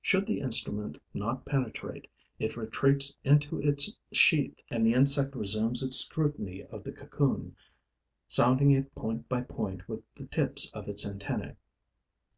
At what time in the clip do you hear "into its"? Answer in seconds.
3.24-3.98